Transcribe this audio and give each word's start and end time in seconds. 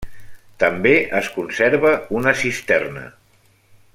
També 0.63 0.93
es 1.19 1.29
conserva 1.35 1.93
una 2.21 2.35
cisterna. 2.41 3.07